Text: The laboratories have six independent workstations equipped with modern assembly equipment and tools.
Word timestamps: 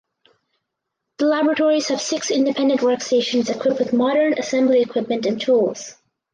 The 1.19 1.25
laboratories 1.27 1.89
have 1.89 2.01
six 2.01 2.31
independent 2.31 2.81
workstations 2.81 3.55
equipped 3.55 3.77
with 3.77 3.93
modern 3.93 4.33
assembly 4.33 4.81
equipment 4.81 5.27
and 5.27 5.39
tools. 5.39 5.93